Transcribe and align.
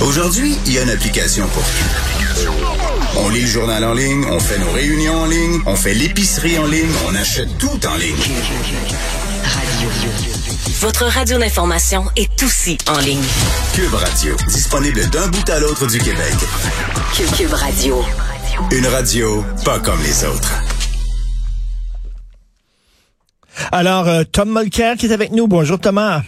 Aujourd'hui, 0.00 0.56
il 0.66 0.72
y 0.72 0.78
a 0.78 0.82
une 0.82 0.90
application 0.90 1.46
pour 1.48 1.62
tout. 1.62 2.48
On 3.16 3.28
lit 3.30 3.42
le 3.42 3.46
journal 3.46 3.84
en 3.84 3.94
ligne, 3.94 4.24
on 4.30 4.38
fait 4.38 4.58
nos 4.58 4.70
réunions 4.70 5.22
en 5.22 5.26
ligne, 5.26 5.60
on 5.66 5.74
fait 5.74 5.94
l'épicerie 5.94 6.58
en 6.58 6.66
ligne, 6.66 6.90
on 7.08 7.14
achète 7.14 7.48
tout 7.58 7.86
en 7.86 7.96
ligne. 7.96 8.16
Votre 10.80 11.06
radio 11.06 11.38
d'information 11.38 12.04
est 12.16 12.42
aussi 12.42 12.78
en 12.88 12.98
ligne. 12.98 13.22
Cube 13.74 13.92
Radio, 13.92 14.36
disponible 14.46 15.08
d'un 15.10 15.26
bout 15.28 15.48
à 15.50 15.58
l'autre 15.58 15.86
du 15.88 15.98
Québec. 15.98 16.34
Cube, 17.14 17.30
Cube 17.36 17.52
Radio. 17.52 18.04
Une 18.70 18.86
radio 18.86 19.44
pas 19.64 19.80
comme 19.80 20.00
les 20.02 20.24
autres. 20.24 20.52
Alors, 23.72 24.08
euh, 24.08 24.22
Tom 24.24 24.52
Mulcair 24.52 24.96
qui 24.96 25.06
est 25.06 25.12
avec 25.12 25.32
nous. 25.32 25.48
Bonjour 25.48 25.78
Thomas. 25.80 26.22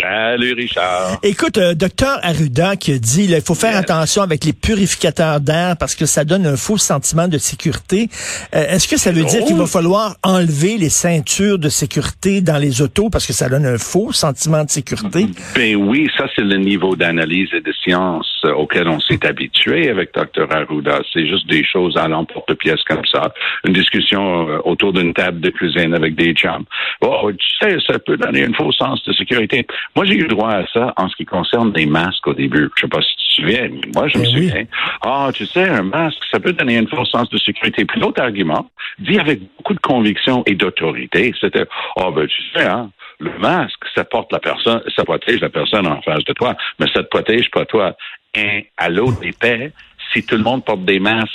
Salut 0.00 0.54
Richard. 0.54 1.18
Écoute, 1.22 1.58
euh, 1.58 1.74
docteur 1.74 2.18
Arruda 2.22 2.76
qui 2.76 2.92
a 2.92 2.98
dit 2.98 3.26
il 3.28 3.40
faut 3.42 3.54
faire 3.54 3.76
attention 3.76 4.22
avec 4.22 4.44
les 4.44 4.52
purificateurs 4.52 5.40
d'air 5.40 5.76
parce 5.78 5.94
que 5.94 6.06
ça 6.06 6.24
donne 6.24 6.46
un 6.46 6.56
faux 6.56 6.78
sentiment 6.78 7.28
de 7.28 7.36
sécurité. 7.36 8.08
Euh, 8.54 8.64
Est-ce 8.68 8.88
que 8.88 8.96
ça 8.96 9.12
veut 9.12 9.24
dire 9.24 9.44
qu'il 9.44 9.56
va 9.56 9.66
falloir 9.66 10.16
enlever 10.22 10.78
les 10.78 10.88
ceintures 10.88 11.58
de 11.58 11.68
sécurité 11.68 12.40
dans 12.40 12.56
les 12.56 12.80
autos 12.80 13.10
parce 13.10 13.26
que 13.26 13.32
ça 13.32 13.48
donne 13.48 13.66
un 13.66 13.78
faux 13.78 14.12
sentiment 14.12 14.64
de 14.64 14.70
sécurité? 14.70 15.26
Ben 15.54 15.76
oui, 15.76 16.08
ça 16.16 16.26
c'est 16.34 16.44
le 16.44 16.56
niveau 16.56 16.96
d'analyse 16.96 17.50
et 17.52 17.60
de 17.60 17.72
science 17.84 18.26
euh, 18.44 18.52
auquel 18.52 18.88
on 18.88 19.00
s'est 19.00 19.26
habitué 19.26 19.90
avec 19.90 20.14
docteur 20.14 20.48
Arruda. 20.54 21.00
C'est 21.12 21.26
juste 21.26 21.46
des 21.46 21.64
choses 21.64 21.96
à 21.98 22.08
l'emporte-pièce 22.08 22.82
comme 22.84 23.04
ça. 23.12 23.34
Une 23.66 23.74
discussion 23.74 24.46
autour 24.64 24.92
d'une 24.92 25.12
table 25.12 25.40
de 25.40 25.50
cuisine 25.50 25.94
avec 25.94 26.14
des 26.14 26.32
chums. 26.32 26.64
Oh, 27.02 27.30
tu 27.32 27.46
sais, 27.60 27.76
ça 27.86 27.98
peut 27.98 28.16
donner 28.16 28.44
un 28.44 28.52
faux 28.52 28.72
sens 28.72 29.02
de 29.04 29.12
sécurité. 29.12 29.66
Moi, 29.96 30.04
j'ai 30.04 30.14
eu 30.14 30.28
droit 30.28 30.50
à 30.52 30.66
ça 30.72 30.92
en 30.96 31.08
ce 31.08 31.16
qui 31.16 31.24
concerne 31.24 31.72
des 31.72 31.86
masques 31.86 32.26
au 32.26 32.34
début. 32.34 32.68
Je 32.76 32.82
sais 32.82 32.88
pas 32.88 33.00
si 33.02 33.08
tu 33.16 33.16
te 33.16 33.34
souviens, 33.42 33.68
mais 33.70 33.80
moi, 33.94 34.08
je 34.08 34.18
me 34.18 34.22
Ben 34.24 34.30
oui. 34.34 34.48
souviens. 34.48 34.64
Ah, 35.02 35.30
tu 35.34 35.46
sais, 35.46 35.68
un 35.68 35.82
masque, 35.82 36.18
ça 36.30 36.38
peut 36.40 36.52
donner 36.52 36.78
un 36.78 36.86
faux 36.86 37.04
sens 37.04 37.28
de 37.30 37.38
sécurité. 37.38 37.84
Puis 37.84 38.00
l'autre 38.00 38.22
argument, 38.22 38.70
dit 38.98 39.18
avec 39.18 39.40
beaucoup 39.56 39.74
de 39.74 39.80
conviction 39.80 40.42
et 40.46 40.54
d'autorité, 40.54 41.34
c'était, 41.40 41.66
ah, 41.96 42.10
ben, 42.14 42.26
tu 42.26 42.42
sais, 42.54 42.66
hein, 42.66 42.90
le 43.18 43.36
masque, 43.38 43.80
ça 43.94 44.04
porte 44.04 44.32
la 44.32 44.38
personne, 44.38 44.80
ça 44.96 45.04
protège 45.04 45.40
la 45.40 45.50
personne 45.50 45.86
en 45.86 46.00
face 46.02 46.24
de 46.24 46.32
toi, 46.32 46.54
mais 46.78 46.86
ça 46.94 47.02
te 47.02 47.08
protège 47.08 47.50
pas 47.50 47.64
toi. 47.66 47.94
Et 48.34 48.68
à 48.78 48.88
l'autre 48.88 49.18
épais, 49.22 49.72
si 50.12 50.24
tout 50.24 50.36
le 50.36 50.42
monde 50.42 50.64
porte 50.64 50.84
des 50.84 51.00
masques, 51.00 51.28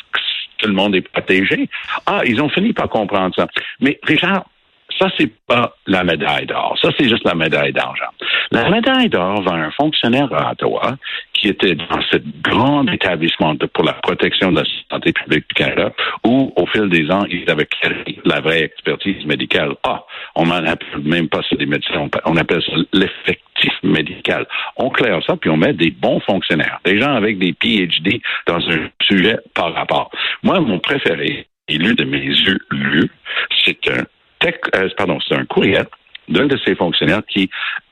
tout 0.58 0.68
le 0.68 0.74
monde 0.74 0.96
est 0.96 1.02
protégé. 1.02 1.70
Ah, 2.06 2.22
ils 2.26 2.42
ont 2.42 2.50
fini 2.50 2.72
par 2.74 2.88
comprendre 2.90 3.36
ça. 3.36 3.48
Mais 3.82 4.00
Richard, 4.04 4.46
ça, 5.00 5.08
c'est 5.18 5.32
pas 5.48 5.76
la 5.88 6.04
médaille 6.04 6.46
d'or. 6.46 6.78
Ça, 6.82 6.90
c'est 6.98 7.10
juste 7.10 7.26
la 7.26 7.36
médaille 7.36 7.74
d'argent. 7.74 8.12
La 8.52 8.70
médaille 8.70 9.10
d'or 9.10 9.42
va 9.42 9.52
à 9.52 9.56
un 9.56 9.72
fonctionnaire 9.72 10.32
à 10.34 10.52
Ottawa 10.52 10.96
qui 11.34 11.50
était 11.50 11.76
dans 11.76 12.02
ce 12.12 12.18
grand 12.42 12.88
établissement 12.88 13.56
pour 13.74 13.84
la 13.84 13.94
protection 13.94 14.52
de 14.52 14.62
la 14.62 14.66
santé 14.90 15.12
publique 15.12 15.46
du 15.50 15.54
Canada 15.56 15.92
où, 16.26 16.54
au 16.56 16.66
fil 16.68 16.88
des 16.90 17.12
ans, 17.12 17.26
ils 17.30 17.50
avaient 17.50 17.66
créé 17.66 18.20
la 18.24 18.40
vraie 18.40 18.64
expertise 18.64 19.26
médicale. 19.26 19.74
Ah, 19.84 20.04
on 20.36 20.46
n'en 20.46 20.66
appelle 20.66 21.02
même 21.04 21.28
pas 21.28 21.42
ça 21.50 21.56
des 21.56 21.66
médecins, 21.66 22.08
on 22.26 22.38
appelle 22.38 22.62
ça 22.64 22.74
l'effectif 22.94 23.74
médical. 23.84 24.46
On 24.78 24.90
claire 24.90 25.20
ça, 25.26 25.36
puis 25.36 25.50
on 25.50 25.58
met 25.58 25.74
des 25.74 25.92
bons 25.92 26.20
fonctionnaires, 26.22 26.80
des 26.86 27.00
gens 27.00 27.16
avec 27.16 27.38
des 27.40 27.54
PhD 27.54 28.22
dans 28.48 28.60
un 28.70 28.90
sujet 29.02 29.38
par 29.54 29.74
rapport. 29.74 30.10
Moi, 30.44 30.60
mon 30.62 30.80
préféré, 30.80 31.48
l'un 31.70 31.94
de 31.94 32.04
mes 32.06 32.20
yeux 32.26 32.60
lus, 32.72 33.10
c'est 33.64 33.88
un 33.90 34.04
tec- 34.40 34.70
euh, 34.76 34.90
pardon, 34.98 35.18
c'est 35.22 35.25
un 35.36 35.46
courriel 35.46 35.86
d'un 36.30 36.48
de 36.48 36.58
ces 36.66 36.76
fonctionnaires 36.76 37.22
qui, 37.28 37.50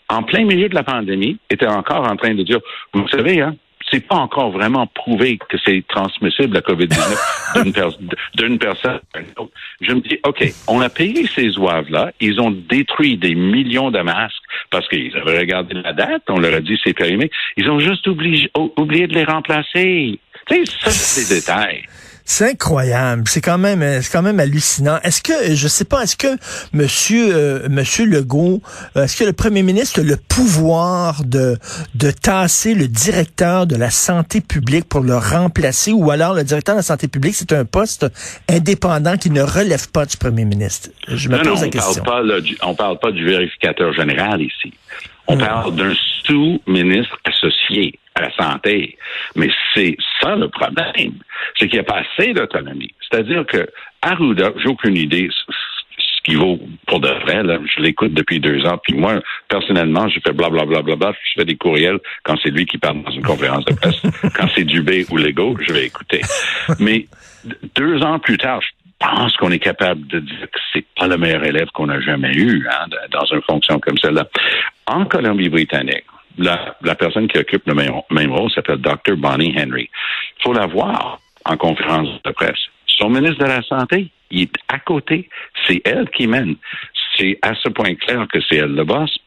en 0.09 0.23
plein 0.23 0.43
milieu 0.45 0.69
de 0.69 0.75
la 0.75 0.83
pandémie, 0.83 1.37
était 1.49 1.67
encore 1.67 2.09
en 2.09 2.15
train 2.15 2.33
de 2.33 2.43
dire, 2.43 2.59
vous 2.93 3.07
savez, 3.07 3.41
hein, 3.41 3.55
c'est 3.91 4.07
pas 4.07 4.15
encore 4.15 4.49
vraiment 4.51 4.87
prouvé 4.87 5.37
que 5.37 5.57
c'est 5.63 5.83
transmissible 5.87 6.55
la 6.55 6.61
COVID-19 6.61 7.63
d'une 7.63 7.73
pers- 7.73 7.97
d'une 8.35 8.57
personne 8.57 8.99
à 9.13 9.19
une 9.19 9.25
autre. 9.37 9.51
Je 9.81 9.91
me 9.91 9.99
dis, 10.01 10.17
OK, 10.25 10.43
on 10.67 10.81
a 10.81 10.89
payé 10.89 11.27
ces 11.27 11.57
ouaves-là, 11.59 12.11
ils 12.19 12.39
ont 12.41 12.49
détruit 12.49 13.17
des 13.17 13.35
millions 13.35 13.91
de 13.91 13.99
masques 13.99 14.33
parce 14.71 14.87
qu'ils 14.87 15.15
avaient 15.15 15.37
regardé 15.37 15.75
la 15.75 15.93
date, 15.93 16.23
on 16.29 16.39
leur 16.39 16.55
a 16.55 16.61
dit 16.61 16.79
c'est 16.83 16.93
périmé. 16.93 17.29
Ils 17.57 17.69
ont 17.69 17.79
juste 17.79 18.07
oublié, 18.07 18.49
oublié 18.77 19.05
de 19.05 19.13
les 19.13 19.25
remplacer. 19.25 20.19
Tu 20.47 20.55
sais, 20.55 20.65
ça, 20.65 20.89
c'est 20.89 21.29
des 21.35 21.39
détails. 21.41 21.83
C'est 22.25 22.51
incroyable. 22.51 23.23
C'est 23.27 23.41
quand 23.41 23.57
même, 23.57 23.81
euh, 23.81 24.01
c'est 24.01 24.11
quand 24.11 24.21
même 24.21 24.39
hallucinant. 24.39 24.97
Est-ce 25.03 25.21
que, 25.21 25.33
euh, 25.33 25.55
je 25.55 25.67
sais 25.67 25.83
pas, 25.83 26.03
est-ce 26.03 26.15
que 26.15 26.37
Monsieur, 26.71 27.35
euh, 27.35 27.67
Monsieur 27.69 28.05
Legault, 28.05 28.61
euh, 28.95 29.03
est-ce 29.03 29.17
que 29.17 29.25
le 29.25 29.33
Premier 29.33 29.61
ministre 29.61 29.99
a 29.99 30.03
le 30.03 30.15
pouvoir 30.15 31.23
de 31.25 31.57
de 31.95 32.11
tasser 32.11 32.75
le 32.75 32.87
directeur 32.87 33.67
de 33.67 33.75
la 33.75 33.89
santé 33.89 34.39
publique 34.39 34.87
pour 34.87 35.01
le 35.01 35.17
remplacer, 35.17 35.91
ou 35.91 36.11
alors 36.11 36.33
le 36.33 36.43
directeur 36.43 36.75
de 36.75 36.79
la 36.79 36.83
santé 36.83 37.07
publique, 37.09 37.35
c'est 37.35 37.51
un 37.51 37.65
poste 37.65 38.05
indépendant 38.49 39.17
qui 39.17 39.29
ne 39.29 39.41
relève 39.41 39.89
pas 39.91 40.05
du 40.05 40.15
Premier 40.17 40.45
ministre? 40.45 40.89
Je 41.09 41.27
me 41.29 41.35
Non, 41.37 41.43
non, 41.43 41.49
pose 41.51 41.61
la 41.61 41.67
on 41.67 41.69
question. 41.71 42.03
parle 42.03 42.41
pas 42.41 42.67
on 42.67 42.75
parle 42.75 42.99
pas 42.99 43.11
du 43.11 43.25
vérificateur 43.25 43.93
général 43.93 44.41
ici. 44.41 44.73
On 45.27 45.37
parle 45.37 45.75
d'un 45.75 45.93
sous-ministre 46.25 47.17
associé 47.25 47.99
la 48.23 48.31
santé. 48.35 48.97
Mais 49.35 49.49
c'est 49.73 49.97
ça 50.21 50.35
le 50.35 50.49
problème. 50.49 51.13
C'est 51.57 51.67
qu'il 51.67 51.79
n'y 51.79 51.85
a 51.85 51.91
pas 51.91 52.01
assez 52.01 52.33
d'autonomie. 52.33 52.93
C'est-à-dire 53.09 53.45
que 53.45 53.67
Arruda, 54.01 54.51
j'ai 54.57 54.67
aucune 54.67 54.97
idée 54.97 55.29
ce 55.31 55.53
ce 55.97 56.31
qui 56.31 56.35
vaut 56.35 56.59
pour 56.87 56.99
de 56.99 57.09
vrai. 57.09 57.43
Là. 57.43 57.59
Je 57.75 57.81
l'écoute 57.81 58.13
depuis 58.13 58.39
deux 58.39 58.65
ans. 58.65 58.77
Puis 58.77 58.95
moi, 58.95 59.21
personnellement, 59.47 60.07
je 60.09 60.19
fais 60.25 60.31
blablabla. 60.31 60.81
Bla, 60.81 60.81
bla, 60.81 60.95
bla, 60.95 61.13
je 61.23 61.39
fais 61.39 61.45
des 61.45 61.55
courriels 61.55 61.99
quand 62.23 62.35
c'est 62.41 62.49
lui 62.49 62.65
qui 62.65 62.77
parle 62.77 63.03
dans 63.03 63.11
une 63.11 63.23
conférence 63.23 63.65
de 63.65 63.73
presse. 63.73 64.01
quand 64.35 64.47
c'est 64.55 64.63
Dubé 64.63 65.05
ou 65.11 65.17
Lego, 65.17 65.57
je 65.59 65.73
vais 65.73 65.85
écouter. 65.85 66.21
Mais 66.79 67.07
deux 67.75 68.01
ans 68.01 68.19
plus 68.19 68.37
tard, 68.37 68.61
je 68.61 68.69
pense 68.99 69.35
qu'on 69.37 69.51
est 69.51 69.59
capable 69.59 70.07
de 70.07 70.19
dire 70.19 70.47
que 70.51 70.59
c'est 70.71 70.85
pas 70.97 71.07
le 71.07 71.17
meilleur 71.17 71.43
élève 71.43 71.67
qu'on 71.73 71.89
a 71.89 71.99
jamais 71.99 72.33
eu 72.33 72.65
hein, 72.69 72.87
dans 73.11 73.25
une 73.25 73.41
fonction 73.41 73.79
comme 73.79 73.97
celle-là. 73.97 74.27
En 74.87 75.05
Colombie-Britannique, 75.05 76.05
la, 76.37 76.75
la 76.81 76.95
personne 76.95 77.27
qui 77.27 77.37
occupe 77.37 77.67
le 77.67 77.73
même, 77.73 78.31
rôle 78.31 78.51
s'appelle 78.51 78.77
Dr. 78.77 79.15
Bonnie 79.17 79.53
Henry. 79.57 79.89
Il 80.39 80.43
faut 80.43 80.53
la 80.53 80.65
voir 80.65 81.19
en 81.45 81.57
conférence 81.57 82.09
de 82.23 82.31
presse. 82.31 82.59
Son 82.87 83.09
ministre 83.09 83.39
de 83.39 83.45
la 83.45 83.61
Santé, 83.63 84.11
il 84.31 84.43
est 84.43 84.55
à 84.67 84.79
côté. 84.79 85.29
C'est 85.67 85.81
elle 85.85 86.09
qui 86.09 86.27
mène. 86.27 86.55
C'est 87.17 87.37
à 87.41 87.53
ce 87.55 87.69
point 87.69 87.95
clair 87.95 88.27
que 88.31 88.39
c'est 88.49 88.57
elle 88.57 88.75
le 88.75 88.83
boss. 88.83 89.17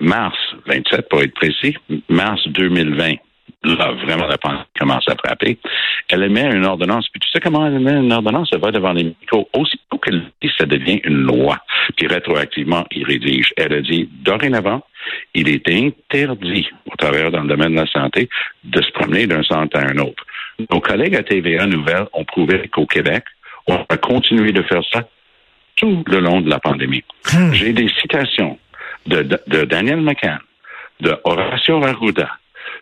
Mars 0.00 0.36
27, 0.66 1.08
pour 1.08 1.22
être 1.22 1.34
précis, 1.34 1.76
mars 2.08 2.40
2020, 2.48 3.14
là, 3.64 3.92
vraiment, 3.92 4.26
la 4.26 4.38
pandémie 4.38 4.64
commence 4.78 5.08
à 5.08 5.16
frapper. 5.16 5.58
Elle 6.08 6.22
émet 6.22 6.50
une 6.50 6.64
ordonnance. 6.64 7.08
Puis 7.08 7.20
tu 7.20 7.28
sais 7.30 7.40
comment 7.40 7.66
elle 7.66 7.74
émet 7.74 7.92
une 7.92 8.12
ordonnance? 8.12 8.48
Elle 8.52 8.60
va 8.60 8.70
devant 8.70 8.92
les 8.92 9.04
micros. 9.04 9.48
Aussitôt 9.54 9.98
qu'elle 9.98 10.22
dit, 10.42 10.50
ça 10.58 10.66
devient 10.66 11.00
une 11.04 11.22
loi. 11.22 11.58
Puis 11.96 12.06
rétroactivement, 12.06 12.86
il 12.90 13.04
rédige. 13.04 13.52
Elle 13.56 13.74
a 13.74 13.80
dit, 13.80 14.08
dorénavant, 14.22 14.82
il 15.34 15.48
est 15.48 15.68
interdit, 15.68 16.68
au 16.90 16.96
travers 16.96 17.30
dans 17.30 17.42
le 17.42 17.48
domaine 17.48 17.72
de 17.74 17.80
la 17.80 17.86
santé, 17.86 18.28
de 18.64 18.82
se 18.82 18.90
promener 18.92 19.26
d'un 19.26 19.42
centre 19.42 19.76
à 19.78 19.82
un 19.82 19.98
autre. 19.98 20.24
Nos 20.70 20.80
collègues 20.80 21.16
à 21.16 21.22
TVA 21.22 21.66
Nouvelle 21.66 22.06
ont 22.12 22.24
prouvé 22.24 22.68
qu'au 22.68 22.86
Québec, 22.86 23.24
on 23.66 23.76
va 23.76 23.96
continuer 23.96 24.52
de 24.52 24.62
faire 24.62 24.82
ça 24.92 25.08
tout 25.76 26.04
le 26.06 26.20
long 26.20 26.40
de 26.40 26.50
la 26.50 26.58
pandémie. 26.58 27.04
J'ai 27.52 27.72
des 27.72 27.88
citations 28.00 28.58
de, 29.06 29.22
Daniel 29.64 30.00
McCann, 30.00 30.40
de 31.00 31.16
Horacio 31.24 31.82
Arruda, 31.84 32.28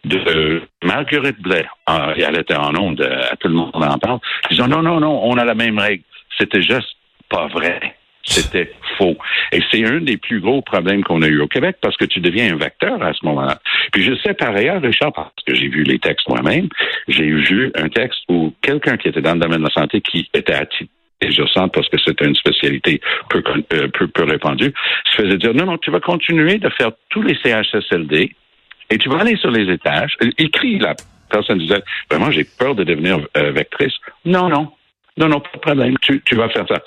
de 0.05 0.63
Marguerite 0.83 1.41
Blais, 1.41 1.67
Ah, 1.87 2.13
elle 2.17 2.39
était 2.39 2.57
en 2.57 2.75
onde, 2.77 3.01
euh, 3.01 3.23
tout 3.41 3.49
le 3.49 3.55
monde 3.55 3.71
en 3.75 3.99
parle, 3.99 4.19
disant 4.51 4.69
non, 4.69 4.83
non, 4.83 5.01
non, 5.01 5.21
on 5.25 5.37
a 5.37 5.45
la 5.45 5.55
même 5.55 5.79
règle. 5.79 6.03
C'était 6.37 6.63
juste 6.63 6.97
pas 7.29 7.47
vrai. 7.49 7.98
C'était 8.29 8.73
faux. 8.97 9.17
Et 9.53 9.61
c'est 9.71 9.85
un 9.87 10.01
des 10.01 10.17
plus 10.17 10.41
gros 10.41 10.61
problèmes 10.63 11.03
qu'on 11.03 11.23
a 11.23 11.27
eu 11.27 11.41
au 11.41 11.49
Québec 11.49 11.77
parce 11.81 11.97
que 11.97 12.05
tu 12.05 12.21
deviens 12.21 12.55
un 12.55 12.57
vecteur 12.57 13.03
à 13.03 13.13
ce 13.13 13.25
moment-là. 13.25 13.59
Puis 13.93 14.03
je 14.03 14.15
sais 14.23 14.35
par 14.35 14.55
ailleurs, 14.55 14.83
Richard, 14.83 15.13
parce 15.13 15.33
que 15.47 15.55
j'ai 15.55 15.69
vu 15.69 15.83
les 15.83 15.99
textes 15.99 16.29
moi-même, 16.29 16.69
j'ai 17.09 17.31
vu 17.31 17.73
un 17.75 17.89
texte 17.89 18.21
où 18.29 18.55
quelqu'un 18.61 18.97
qui 18.97 19.09
était 19.09 19.23
dans 19.23 19.35
le 19.35 19.41
domaine 19.41 19.61
de 19.61 19.65
la 19.65 19.71
santé, 19.71 20.01
qui 20.01 20.29
était 20.35 20.55
à 20.55 20.67
titre 20.67 20.93
exerçante 21.21 21.73
parce 21.73 21.89
que 21.89 21.99
c'était 21.99 22.27
une 22.27 22.35
spécialité 22.37 23.01
peu, 23.29 23.43
euh, 23.73 23.89
peu, 23.89 24.07
peu 24.07 24.25
répandue, 24.25 24.73
se 25.05 25.23
faisait 25.23 25.37
dire 25.37 25.55
non, 25.55 25.67
non, 25.67 25.79
tu 25.79 25.91
vas 25.91 26.01
continuer 26.01 26.59
de 26.59 26.69
faire 26.71 26.93
tous 27.09 27.23
les 27.23 27.37
CHSLD 27.43 28.35
et 28.91 28.99
tu 28.99 29.09
vas 29.09 29.21
aller 29.21 29.37
sur 29.37 29.51
les 29.51 29.73
étages. 29.73 30.17
Écrit, 30.39 30.79
la 30.79 30.95
personne 31.31 31.59
disait, 31.59 31.83
vraiment, 32.11 32.31
j'ai 32.31 32.45
peur 32.45 32.75
de 32.75 32.85
devenir 32.85 33.19
euh, 33.37 33.51
vectrice. 33.53 33.95
Non, 34.25 34.49
non. 34.49 34.71
Non, 35.17 35.29
non, 35.29 35.41
pas 35.41 35.51
de 35.53 35.59
problème. 35.59 35.97
Tu, 36.01 36.23
tu 36.25 36.37
vas 36.37 36.49
faire 36.49 36.67
ça. 36.69 36.81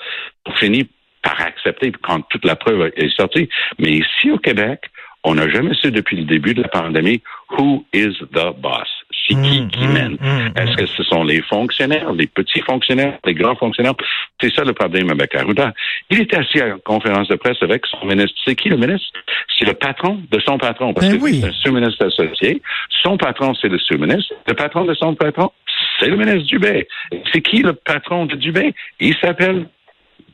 On 0.46 0.52
finit 0.52 0.88
par 1.22 1.40
accepter 1.40 1.92
quand 2.02 2.20
toute 2.28 2.44
la 2.44 2.56
preuve 2.56 2.90
est 2.96 3.14
sortie. 3.16 3.48
Mais 3.78 3.90
ici 3.90 4.30
au 4.30 4.38
Québec, 4.38 4.80
on 5.24 5.34
n'a 5.36 5.48
jamais 5.48 5.74
su 5.74 5.90
depuis 5.92 6.16
le 6.16 6.24
début 6.24 6.52
de 6.52 6.62
la 6.62 6.68
pandémie 6.68 7.22
who 7.56 7.84
is 7.92 8.14
the 8.32 8.50
boss? 8.60 8.88
C'est 9.28 9.34
qui 9.40 9.60
Mmh, 9.62 9.68
qui 9.68 9.86
mmh, 9.86 9.92
mène? 9.92 10.12
mmh, 10.20 10.58
Est-ce 10.58 10.76
que 10.76 10.86
ce 10.86 11.04
sont 11.04 11.22
les 11.22 11.40
fonctionnaires, 11.42 12.12
les 12.12 12.26
petits 12.26 12.60
fonctionnaires, 12.62 13.18
les 13.24 13.34
grands 13.34 13.54
fonctionnaires? 13.54 13.94
C'est 14.40 14.52
ça 14.52 14.64
le 14.64 14.72
problème 14.72 15.10
avec 15.10 15.32
Arruda. 15.36 15.72
Il 16.10 16.22
était 16.22 16.38
assis 16.38 16.60
à 16.60 16.66
la 16.66 16.78
conférence 16.78 17.28
de 17.28 17.36
presse 17.36 17.62
avec 17.62 17.86
son 17.86 18.04
ministre. 18.04 18.36
C'est 18.44 18.56
qui 18.56 18.68
le 18.68 18.76
ministre? 18.76 19.06
C'est 19.56 19.64
le 19.64 19.74
patron 19.74 20.20
de 20.28 20.40
son 20.40 20.58
patron. 20.58 20.92
Parce 20.92 21.06
Ben 21.08 21.18
que 21.18 21.22
oui. 21.22 21.38
c'est 21.40 21.46
un 21.50 21.52
sous-ministre 21.52 22.04
associé. 22.04 22.60
Son 23.02 23.16
patron, 23.16 23.54
c'est 23.54 23.68
le 23.68 23.78
sous-ministre. 23.78 24.34
Le 24.48 24.54
patron 24.54 24.84
de 24.86 24.94
son 24.94 25.14
patron, 25.14 25.52
c'est 26.00 26.08
le 26.08 26.16
ministre 26.16 26.48
Dubé. 26.48 26.88
C'est 27.32 27.42
qui 27.42 27.62
le 27.62 27.74
patron 27.74 28.26
de 28.26 28.34
Dubé? 28.34 28.74
Il 28.98 29.14
s'appelle 29.18 29.66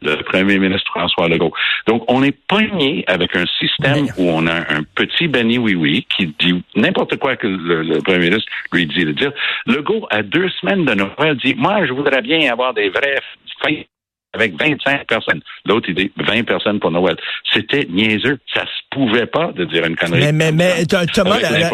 le 0.03 0.17
premier 0.23 0.59
ministre 0.59 0.91
François 0.91 1.29
Legault. 1.29 1.53
Donc, 1.87 2.05
on 2.09 2.23
est 2.23 2.37
pogné 2.49 3.05
avec 3.07 3.35
un 3.37 3.45
système 3.59 4.05
Mais- 4.05 4.11
où 4.19 4.29
on 4.31 4.47
a 4.47 4.55
un 4.73 4.83
petit 4.95 5.29
Benny 5.29 5.59
Oui-Oui 5.59 6.07
qui 6.17 6.35
dit 6.39 6.63
n'importe 6.77 7.17
quoi 7.17 7.37
que 7.37 7.47
le, 7.47 7.83
le 7.83 8.01
premier 8.01 8.31
ministre 8.31 8.51
lui 8.73 8.87
dit 8.87 9.05
de 9.05 9.13
dire. 9.13 9.33
Legault, 9.67 10.07
à 10.11 10.23
deux 10.23 10.49
semaines 10.61 10.85
de 10.85 10.95
Noël, 10.95 11.37
dit 11.43 11.55
Moi, 11.57 11.87
je 11.87 11.93
voudrais 11.93 12.23
bien 12.23 12.51
avoir 12.53 12.75
des 12.75 12.89
vraies 12.91 13.21
fêtes 13.63 13.89
avec 14.35 14.61
25 14.61 15.07
personnes. 15.07 15.41
L'autre, 15.65 15.87
il 15.89 15.95
dit 15.95 16.13
20 16.19 16.45
personnes 16.45 16.79
pour 16.81 16.91
Noël. 16.91 17.17
C'était 17.53 17.87
niaiseux. 17.91 18.39
Ça 18.55 18.63
se 18.63 18.69
pouvait 18.91 19.27
pas 19.27 19.53
de 19.57 19.65
dire 19.65 19.85
une 19.87 19.97
connerie. 19.97 20.21
Mais, 20.21 20.33
mais, 20.33 20.53
mais, 20.53 20.85
Thomas, 20.87 21.39
la- 21.41 21.51
la- 21.51 21.69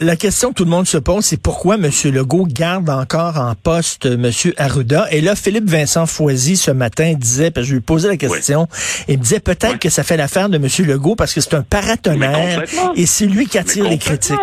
avait. 0.00 0.16
Question 0.16 0.50
que 0.50 0.54
tout 0.54 0.64
le 0.64 0.70
monde 0.70 0.86
se 0.86 0.98
pose, 0.98 1.24
c'est 1.24 1.42
pourquoi 1.42 1.74
M. 1.76 1.90
Legault 2.12 2.46
garde 2.46 2.88
encore 2.90 3.38
en 3.38 3.54
poste 3.54 4.06
M. 4.06 4.30
Arruda? 4.56 5.06
Et 5.10 5.20
là, 5.20 5.34
Philippe 5.34 5.68
Vincent 5.68 6.06
Foisy, 6.06 6.56
ce 6.56 6.70
matin, 6.70 7.14
disait, 7.14 7.50
parce 7.50 7.66
que 7.66 7.70
je 7.70 7.74
lui 7.74 7.82
posais 7.82 8.08
la 8.08 8.16
question, 8.16 8.68
il 9.08 9.18
me 9.18 9.22
disait 9.22 9.40
peut-être 9.40 9.72
Oui. 9.72 9.78
que 9.80 9.90
ça 9.90 10.04
fait 10.04 10.16
l'affaire 10.16 10.48
de 10.48 10.56
M. 10.56 10.66
Legault 10.86 11.16
parce 11.16 11.34
que 11.34 11.40
c'est 11.40 11.54
un 11.54 11.58
Mais 11.58 11.64
paratonnerre 11.70 12.62
et 12.94 13.06
c'est 13.06 13.26
lui 13.26 13.46
qui 13.46 13.58
attire 13.58 13.84
Mais 13.84 13.90
les 13.90 13.98
critiques. 13.98 14.38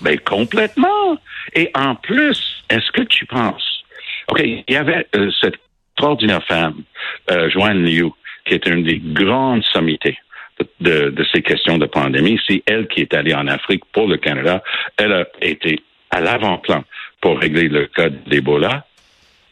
Ben, 0.00 0.18
complètement. 0.20 1.16
Et 1.54 1.70
en 1.74 1.94
plus, 1.94 2.38
est-ce 2.70 2.90
que 2.92 3.02
tu 3.02 3.24
penses, 3.26 3.82
OK, 4.28 4.40
il 4.44 4.64
y 4.68 4.76
avait 4.76 5.06
euh, 5.14 5.30
cette 5.40 5.54
extraordinaire 5.96 6.44
femme, 6.44 6.82
euh, 7.30 7.48
Joanne 7.48 7.84
Liu, 7.84 8.10
qui 8.44 8.54
est 8.54 8.66
une 8.66 8.84
des 8.84 8.98
grandes 8.98 9.64
sommités 9.64 10.18
de, 10.80 11.10
de 11.10 11.26
ces 11.32 11.42
questions 11.42 11.78
de 11.78 11.86
pandémie. 11.86 12.38
C'est 12.46 12.62
elle 12.66 12.86
qui 12.86 13.00
est 13.00 13.14
allée 13.14 13.34
en 13.34 13.46
Afrique 13.48 13.82
pour 13.92 14.06
le 14.06 14.18
Canada. 14.18 14.62
Elle 14.98 15.12
a 15.12 15.26
été 15.40 15.80
à 16.10 16.20
l'avant-plan 16.20 16.84
pour 17.20 17.38
régler 17.38 17.68
le 17.68 17.86
cas 17.86 18.10
d'Ebola. 18.10 18.84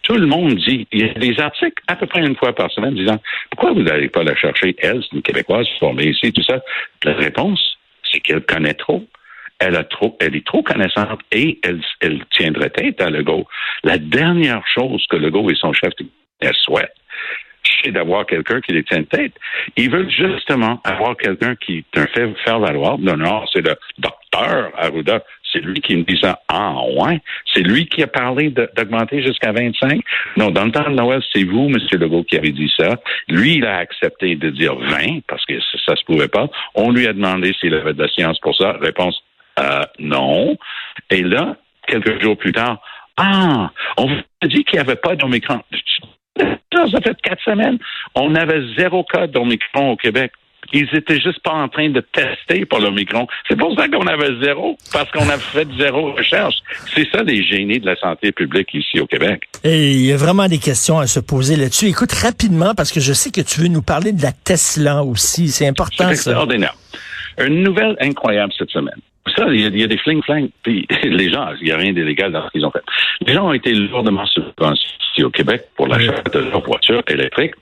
Tout 0.03 0.17
le 0.17 0.27
monde 0.27 0.57
dit, 0.57 0.87
il 0.93 1.01
y 1.01 1.09
a 1.09 1.15
des 1.15 1.41
articles 1.41 1.83
à 1.89 1.97
peu 1.97 2.07
près 2.07 2.21
une 2.21 2.37
fois 2.37 2.55
par 2.55 2.71
semaine 2.71 2.95
disant, 2.95 3.19
pourquoi 3.51 3.73
vous 3.73 3.83
n'allez 3.83 4.09
pas 4.09 4.23
la 4.23 4.37
chercher? 4.37 4.77
Elle, 4.79 5.03
c'est 5.03 5.17
une 5.17 5.23
Québécoise 5.23 5.67
formée 5.81 6.09
ici, 6.09 6.31
tout 6.31 6.43
ça. 6.43 6.61
La 7.05 7.15
réponse, 7.15 7.79
c'est 8.03 8.21
qu'elle 8.21 8.43
connaît 8.43 8.75
trop. 8.75 9.07
Elle 9.61 9.77
a 9.77 9.85
trop, 9.85 10.15
elle 10.21 10.37
est 10.37 10.45
trop 10.45 10.63
connaissante 10.63 11.21
et 11.33 11.59
elle, 11.63 11.81
elle 12.01 12.23
tiendrait 12.33 12.69
tête 12.71 13.01
à 13.01 13.09
Legault. 13.09 13.47
La 13.83 13.97
dernière 13.97 14.63
chose 14.67 15.07
que 15.09 15.17
Legault 15.17 15.49
et 15.49 15.55
son 15.55 15.73
chef 15.73 15.95
elle 16.41 16.55
souhaitent, 16.55 16.95
c'est 17.83 17.93
d'avoir 17.93 18.27
quelqu'un 18.27 18.61
qui 18.61 18.73
les 18.73 18.85
tienne 18.85 19.07
tête. 19.07 19.33
Ils 19.77 19.91
veulent 19.91 20.11
justement 20.11 20.81
avoir 20.85 21.17
quelqu'un 21.17 21.55
qui 21.57 21.85
un 21.97 22.07
fait 22.07 22.33
faire 22.45 22.59
valoir. 22.59 22.99
Non, 22.99 23.17
non, 23.17 23.45
c'est 23.53 23.61
le 23.61 23.75
docteur 23.99 24.71
Arruda. 24.77 25.23
C'est 25.53 25.61
lui 25.61 25.81
qui 25.81 25.97
me 25.97 26.03
dit 26.03 26.19
ça. 26.21 26.41
Ah, 26.49 26.75
ouais. 26.97 27.21
C'est 27.53 27.63
lui 27.63 27.87
qui 27.87 28.03
a 28.03 28.09
parlé 28.09 28.51
d'augmenter 28.51 29.23
jusqu'à 29.23 29.53
25. 29.53 30.01
Non, 30.37 30.51
dans 30.51 30.65
le 30.65 30.73
temps 30.73 30.91
de 30.91 30.97
Noël, 30.97 31.23
c'est 31.33 31.45
vous, 31.45 31.67
M. 31.67 31.77
Legault, 31.93 32.25
qui 32.25 32.37
avez 32.37 32.51
dit 32.51 32.73
ça. 32.77 32.97
Lui, 33.29 33.55
il 33.55 33.67
a 33.67 33.77
accepté 33.77 34.35
de 34.35 34.51
dire 34.51 34.75
20 34.75 35.21
parce 35.29 35.45
que 35.47 35.61
ça, 35.61 35.79
ça 35.87 35.97
se 35.97 36.05
pouvait 36.05 36.29
pas. 36.29 36.49
On 36.75 36.91
lui 36.91 37.07
a 37.07 37.13
demandé 37.13 37.53
s'il 37.61 37.75
avait 37.75 37.95
de 37.95 38.03
la 38.03 38.09
science 38.09 38.39
pour 38.41 38.57
ça. 38.57 38.73
Réponse, 38.81 39.23
euh, 39.61 39.85
non. 40.01 40.57
Et 41.11 41.23
là, 41.23 41.57
quelques 41.87 42.21
jours 42.21 42.37
plus 42.37 42.53
tard, 42.53 42.81
ah, 43.17 43.71
on 43.97 44.07
vous 44.07 44.21
a 44.43 44.47
dit 44.49 44.65
qu'il 44.65 44.75
n'y 44.75 44.81
avait 44.81 44.97
pas 44.97 45.15
d'Omicron. 45.15 45.61
Ça 46.39 47.01
fait 47.01 47.17
quatre 47.23 47.43
semaines. 47.45 47.79
On 48.15 48.35
avait 48.35 48.61
zéro 48.77 49.05
cas 49.05 49.27
d'Omicron 49.27 49.93
au 49.93 49.97
Québec. 49.97 50.33
Ils 50.73 50.89
étaient 50.95 51.21
juste 51.21 51.41
pas 51.41 51.53
en 51.53 51.69
train 51.69 51.91
de 51.91 52.01
tester 52.01 52.65
pour 52.65 52.79
l'Omicron. 52.81 53.27
C'est 53.49 53.57
pour 53.57 53.79
ça 53.79 53.87
qu'on 53.87 54.07
avait 54.07 54.31
zéro, 54.43 54.77
parce 54.93 55.11
qu'on 55.13 55.29
a 55.29 55.39
fait 55.39 55.69
zéro 55.79 56.13
recherche. 56.13 56.57
C'est 56.95 57.07
ça 57.13 57.23
les 57.23 57.45
génies 57.45 57.81
de 57.81 57.87
la 57.87 57.97
santé 57.97 58.33
publique 58.33 58.73
ici 58.73 58.99
au 58.99 59.07
Québec. 59.07 59.43
Et 59.63 59.93
il 59.93 60.07
y 60.07 60.13
a 60.13 60.17
vraiment 60.17 60.49
des 60.49 60.59
questions 60.59 60.99
à 60.99 61.07
se 61.07 61.21
poser 61.21 61.57
là-dessus. 61.57 61.87
Écoute 61.87 62.13
rapidement, 62.13 62.75
parce 62.75 62.91
que 62.93 63.01
je 63.01 63.13
sais 63.13 63.31
que 63.31 63.43
tu 63.43 63.61
veux 63.61 63.69
nous 63.69 63.83
parler 63.83 64.13
de 64.13 64.23
la 64.23 64.33
Tesla 64.33 65.05
aussi. 65.05 65.49
C'est 65.49 65.65
C'est 65.65 65.69
important, 65.69 66.05
ça. 66.05 66.13
extraordinaire. 66.13 66.75
Une 67.39 67.63
nouvelle 67.63 67.97
incroyable 68.01 68.53
cette 68.59 68.71
semaine. 68.71 68.99
Ça, 69.37 69.47
il 69.49 69.61
y 69.61 69.65
a, 69.65 69.69
il 69.69 69.81
y 69.81 69.83
a 69.83 69.87
des 69.87 69.97
fling-fling, 69.97 70.51
puis 70.63 70.87
les 71.03 71.31
gens, 71.31 71.49
il 71.61 71.65
n'y 71.65 71.73
a 71.73 71.77
rien 71.77 71.93
d'illégal 71.93 72.31
dans 72.33 72.45
ce 72.47 72.51
qu'ils 72.51 72.67
ont 72.67 72.71
fait. 72.71 72.83
Les 73.27 73.33
gens 73.33 73.49
ont 73.49 73.53
été 73.53 73.73
lourdement 73.73 74.27
subventionnés 74.27 75.25
au 75.25 75.31
Québec 75.31 75.63
pour 75.77 75.89
l'achat 75.89 76.23
de 76.33 76.39
leur 76.41 76.61
voiture 76.61 77.03
électrique, 77.09 77.55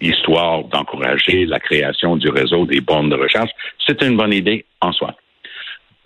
histoire 0.00 0.64
d'encourager 0.64 1.44
la 1.44 1.60
création 1.60 2.16
du 2.16 2.28
réseau 2.30 2.64
des 2.64 2.80
bornes 2.80 3.10
de 3.10 3.16
recharge. 3.16 3.50
C'est 3.86 4.02
une 4.02 4.16
bonne 4.16 4.32
idée 4.32 4.64
en 4.80 4.92
soi. 4.92 5.14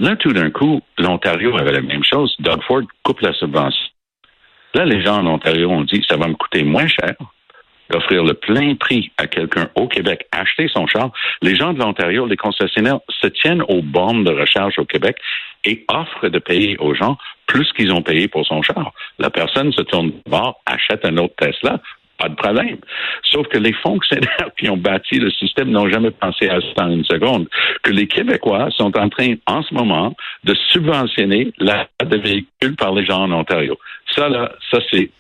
Là, 0.01 0.17
tout 0.17 0.33
d'un 0.33 0.51
coup, 0.51 0.81
l'Ontario 0.99 1.57
avait 1.57 1.73
la 1.73 1.81
même 1.81 2.03
chose. 2.03 2.35
Doug 2.41 2.63
Ford 2.67 2.83
coupe 3.05 3.21
la 3.21 3.33
subvention. 3.33 3.91
Là, 4.75 4.85
les 4.85 5.03
gens 5.03 5.19
en 5.19 5.27
Ontario 5.27 5.71
ont 5.71 5.85
dit, 5.85 6.05
ça 6.09 6.17
va 6.17 6.27
me 6.27 6.35
coûter 6.35 6.65
moins 6.65 6.89
cher 6.89 7.15
d'offrir 7.91 8.25
le 8.25 8.35
plein 8.35 8.75
prix 8.75 9.11
à 9.19 9.27
quelqu'un 9.27 9.69
au 9.75 9.89
Québec, 9.89 10.27
acheter 10.33 10.69
son 10.69 10.87
char. 10.87 11.11
Les 11.43 11.55
gens 11.55 11.73
de 11.73 11.79
l'Ontario, 11.79 12.27
les 12.27 12.37
concessionnaires, 12.37 13.01
se 13.09 13.27
tiennent 13.27 13.63
aux 13.69 13.83
bornes 13.83 14.25
de 14.25 14.31
recharge 14.31 14.79
au 14.79 14.85
Québec 14.85 15.17
et 15.65 15.85
offrent 15.89 16.29
de 16.29 16.39
payer 16.39 16.77
aux 16.79 16.95
gens 16.95 17.17
plus 17.47 17.71
qu'ils 17.73 17.93
ont 17.93 18.03
payé 18.03 18.29
pour 18.29 18.47
son 18.47 18.63
char. 18.63 18.93
La 19.19 19.31
personne 19.31 19.73
se 19.73 19.83
tourne 19.83 20.13
bord, 20.27 20.61
achète 20.67 21.05
un 21.05 21.17
autre 21.19 21.35
Tesla, 21.37 21.81
pas 22.19 22.29
de 22.29 22.35
problème. 22.35 22.79
Sauf 23.25 23.47
que 23.49 23.59
les 23.59 23.73
fonctionnaires 23.73 24.51
qui 24.59 24.69
ont 24.69 24.77
bâti 24.77 25.19
le 25.19 25.31
système 25.31 25.71
n'ont 25.71 25.89
jamais 25.89 26.11
pensé 26.11 26.49
à 26.49 26.61
ça 26.61 26.85
en 26.85 26.91
une 26.91 27.05
seconde. 27.05 27.49
Que 27.83 27.91
les 27.91 28.07
Québécois 28.07 28.69
sont 28.77 28.97
en 28.97 29.09
train, 29.09 29.35
en 29.47 29.63
ce 29.63 29.75
moment, 29.75 30.15
de 30.45 30.55
subventionner 30.71 31.53
l'achat 31.59 31.89
de 32.05 32.17
véhicules 32.17 32.77
par 32.77 32.93
les 32.95 33.05
gens 33.05 33.23
en 33.23 33.33
Ontario. 33.33 33.79
Ça, 34.15 34.29
là, 34.29 34.53
ça, 34.71 34.79
c'est 34.93 35.11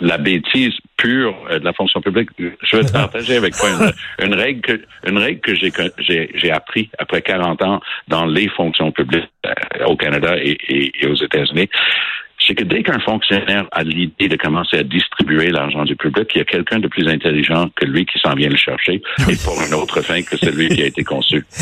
la 0.00 0.18
bêtise 0.18 0.74
pure 1.00 1.34
euh, 1.50 1.58
de 1.58 1.64
la 1.64 1.72
fonction 1.72 2.00
publique. 2.00 2.30
Je 2.38 2.76
vais 2.76 2.84
te 2.84 2.92
partager 3.02 3.36
avec 3.36 3.54
toi 3.56 3.68
une, 3.70 4.26
une 4.26 4.34
règle 4.34 4.60
que, 4.60 4.80
une 5.08 5.18
règle 5.18 5.40
que 5.40 5.54
j'ai, 5.54 5.72
j'ai, 5.98 6.30
j'ai 6.34 6.50
appris 6.50 6.90
après 6.98 7.22
40 7.22 7.62
ans 7.62 7.80
dans 8.08 8.26
les 8.26 8.48
fonctions 8.48 8.92
publiques 8.92 9.30
euh, 9.46 9.86
au 9.86 9.96
Canada 9.96 10.36
et, 10.36 10.56
et, 10.68 10.92
et 11.00 11.06
aux 11.06 11.14
États-Unis 11.14 11.68
c'est 12.46 12.54
que 12.54 12.64
dès 12.64 12.82
qu'un 12.82 12.98
fonctionnaire 13.00 13.66
a 13.72 13.82
l'idée 13.82 14.28
de 14.28 14.36
commencer 14.36 14.78
à 14.78 14.82
distribuer 14.82 15.50
l'argent 15.50 15.84
du 15.84 15.96
public, 15.96 16.28
il 16.34 16.38
y 16.38 16.40
a 16.40 16.44
quelqu'un 16.44 16.78
de 16.78 16.88
plus 16.88 17.06
intelligent 17.08 17.68
que 17.76 17.86
lui 17.86 18.06
qui 18.06 18.18
s'en 18.18 18.34
vient 18.34 18.48
le 18.48 18.56
chercher 18.56 19.02
et 19.28 19.36
pour 19.44 19.60
une 19.66 19.74
autre 19.74 20.00
fin 20.02 20.22
que 20.22 20.36
celui 20.36 20.68
qui 20.68 20.82
a 20.82 20.86
été 20.86 21.04
conçu. 21.04 21.44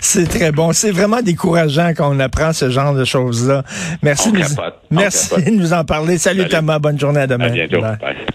C'est 0.00 0.28
très 0.28 0.52
bon. 0.52 0.72
C'est 0.72 0.90
vraiment 0.90 1.22
décourageant 1.22 1.92
quand 1.96 2.14
on 2.14 2.20
apprend 2.20 2.52
ce 2.52 2.70
genre 2.70 2.94
de 2.94 3.04
choses-là. 3.04 3.62
Merci, 4.02 4.28
On 4.28 4.32
de 4.32 4.38
nous, 4.38 4.44
capote. 4.44 4.74
On 4.90 4.94
merci 4.94 5.44
de 5.44 5.50
nous 5.50 5.72
en 5.72 5.84
parler. 5.84 6.18
Salut, 6.18 6.40
Salut. 6.40 6.50
Thomas. 6.50 6.78
Bonne 6.78 6.98
journée 6.98 7.20
à 7.20 7.26
demain. 7.26 7.46
À 7.46 7.50
bientôt. 7.50 7.80
Bye. 7.80 7.96
Bye. 8.00 8.16